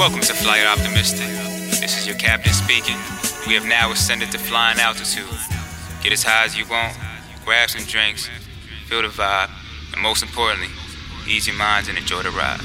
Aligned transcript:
Welcome 0.00 0.20
to 0.20 0.32
Flight 0.32 0.64
Optimistic. 0.64 1.26
This 1.78 1.98
is 1.98 2.06
your 2.06 2.16
captain 2.16 2.54
speaking. 2.54 2.96
We 3.46 3.52
have 3.52 3.66
now 3.66 3.92
ascended 3.92 4.32
to 4.32 4.38
flying 4.38 4.80
altitude. 4.80 5.28
Get 6.02 6.10
as 6.10 6.22
high 6.22 6.46
as 6.46 6.56
you 6.56 6.64
want, 6.70 6.96
grab 7.44 7.68
some 7.68 7.84
drinks, 7.84 8.30
feel 8.86 9.02
the 9.02 9.08
vibe, 9.08 9.50
and 9.92 10.00
most 10.00 10.22
importantly, 10.22 10.68
ease 11.28 11.46
your 11.46 11.56
minds 11.56 11.90
and 11.90 11.98
enjoy 11.98 12.22
the 12.22 12.30
ride. 12.30 12.62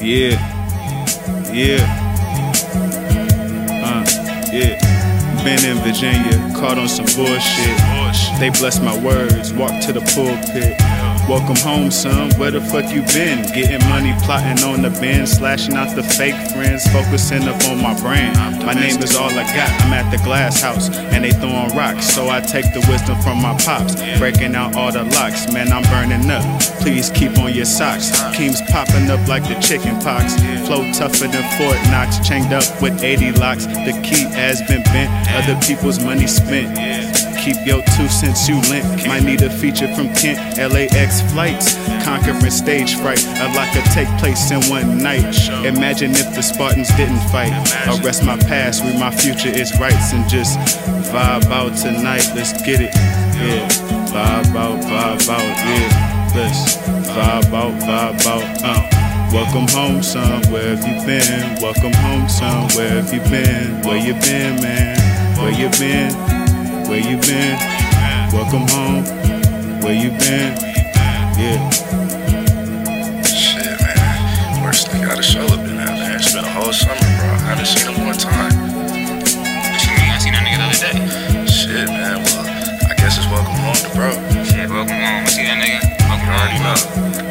Yeah. 0.00 1.52
Yeah. 1.52 2.03
Yeah. 4.54 4.78
Been 5.42 5.64
in 5.64 5.78
Virginia, 5.82 6.38
caught 6.54 6.78
on 6.78 6.88
some 6.88 7.06
bullshit. 7.06 7.76
They 8.38 8.50
bless 8.50 8.78
my 8.78 8.96
words, 9.02 9.52
walk 9.52 9.82
to 9.82 9.92
the 9.92 10.00
pulpit. 10.14 11.03
Welcome 11.26 11.56
home, 11.56 11.90
son. 11.90 12.30
Where 12.38 12.50
the 12.50 12.60
fuck 12.60 12.92
you 12.92 13.00
been? 13.16 13.46
Getting 13.54 13.80
money, 13.88 14.12
plotting 14.24 14.62
on 14.62 14.82
the 14.82 14.90
bin, 15.00 15.26
slashing 15.26 15.74
out 15.74 15.96
the 15.96 16.02
fake 16.02 16.36
friends, 16.52 16.86
focusing 16.92 17.48
up 17.48 17.56
on 17.64 17.80
my 17.80 17.98
brand. 17.98 18.36
My 18.62 18.74
name 18.74 19.02
is 19.02 19.16
all 19.16 19.30
I 19.30 19.44
got. 19.56 19.70
I'm 19.80 19.94
at 19.94 20.10
the 20.10 20.22
glass 20.22 20.60
house, 20.60 20.94
and 20.94 21.24
they 21.24 21.30
throwing 21.30 21.74
rocks. 21.74 22.04
So 22.06 22.28
I 22.28 22.42
take 22.42 22.74
the 22.74 22.84
wisdom 22.92 23.18
from 23.22 23.40
my 23.40 23.56
pops, 23.56 23.96
breaking 24.18 24.54
out 24.54 24.76
all 24.76 24.92
the 24.92 25.04
locks. 25.16 25.50
Man, 25.50 25.72
I'm 25.72 25.82
burning 25.84 26.28
up. 26.30 26.44
Please 26.82 27.08
keep 27.08 27.38
on 27.38 27.54
your 27.54 27.64
socks. 27.64 28.12
Keems 28.36 28.60
popping 28.70 29.08
up 29.10 29.26
like 29.26 29.48
the 29.48 29.58
chicken 29.60 29.98
pox. 30.00 30.36
Flow 30.68 30.84
tougher 30.92 31.26
than 31.26 31.44
Fort 31.56 31.80
Knox, 31.88 32.20
chained 32.20 32.52
up 32.52 32.64
with 32.82 33.02
80 33.02 33.32
locks. 33.40 33.64
The 33.64 33.98
key 34.04 34.24
has 34.36 34.60
been 34.68 34.82
bent, 34.92 35.10
other 35.32 35.58
people's 35.64 36.04
money 36.04 36.26
spent. 36.26 36.76
Keep 37.44 37.66
your 37.66 37.82
two 37.94 38.08
cents 38.08 38.48
you 38.48 38.58
lent. 38.70 39.06
Might 39.06 39.22
need 39.22 39.42
a 39.42 39.50
feature 39.50 39.86
from 39.94 40.08
Kent, 40.14 40.38
LAX 40.56 41.20
flights. 41.30 41.76
Conquering 42.02 42.50
stage 42.50 42.96
fright. 42.96 43.22
A 43.26 43.52
lot 43.54 43.68
could 43.74 43.84
take 43.92 44.08
place 44.18 44.50
in 44.50 44.62
one 44.70 44.96
night. 44.96 45.36
Imagine 45.62 46.12
if 46.12 46.34
the 46.34 46.40
Spartans 46.40 46.88
didn't 46.96 47.20
fight. 47.28 47.52
Arrest 47.86 48.24
my 48.24 48.38
past, 48.38 48.82
read 48.82 48.98
my 48.98 49.10
future, 49.10 49.50
its 49.50 49.78
rights, 49.78 50.14
and 50.14 50.26
just 50.26 50.58
vibe 51.12 51.44
out 51.52 51.76
tonight. 51.76 52.26
Let's 52.34 52.54
get 52.64 52.80
it. 52.80 52.94
Yeah. 53.36 53.68
Vibe 54.08 54.56
out, 54.56 54.80
vibe 54.80 55.28
out, 55.28 55.56
yeah. 55.68 56.32
Let's 56.34 56.78
vibe 56.78 57.52
out, 57.52 57.74
vibe 57.82 58.26
out. 58.26 58.62
Uh. 58.64 59.04
Welcome 59.34 59.68
home, 59.68 60.02
son. 60.02 60.40
Where 60.50 60.76
have 60.76 60.88
you 60.88 61.04
been? 61.04 61.60
Welcome 61.60 61.92
home, 61.92 62.26
son. 62.26 62.70
Where 62.74 63.02
have 63.02 63.12
you 63.12 63.20
been? 63.28 63.82
Where 63.82 63.98
you 63.98 64.14
been, 64.14 64.62
man? 64.62 64.96
Where 65.36 65.50
you 65.50 65.68
been? 65.78 66.43
Where 66.88 67.00
you 67.00 67.16
been? 67.18 67.58
Welcome 68.32 68.68
home. 68.68 69.04
Where 69.82 69.94
you 69.94 70.10
been? 70.10 70.52
Yeah. 71.38 71.70
Shit, 73.24 73.80
man. 73.80 74.62
Worst 74.62 74.88
thing 74.88 75.04
out 75.04 75.18
of 75.18 75.24
show 75.24 75.44
up 75.46 75.60
in 75.60 75.76
that, 75.76 75.96
man. 75.96 76.20
spent 76.20 76.46
a 76.46 76.50
whole 76.50 76.72
summer, 76.72 76.94
bro. 76.94 77.28
I 77.32 77.56
haven't 77.56 77.66
seen 77.66 77.90
him 77.94 78.06
one 78.06 78.16
time. 78.16 78.52
But 78.52 79.80
you 79.82 79.92
I 79.96 80.18
seen 80.20 80.34
that 80.34 80.44
nigga 80.44 80.58
the 80.60 80.66
other 80.68 80.80
day. 80.84 81.46
Shit, 81.46 81.88
man. 81.88 82.22
Well, 82.22 82.44
I 82.90 82.94
guess 82.96 83.16
it's 83.18 83.28
welcome 83.28 83.54
home 83.54 83.74
to 83.74 83.88
bro. 83.96 84.10
Shit, 84.44 84.68
welcome 84.68 85.00
home. 85.00 85.26
See 85.26 85.44
that 85.44 85.56
nigga? 85.56 85.80
Welcome 86.04 86.28
you 86.28 86.34
already 86.36 86.58
know. 86.60 87.23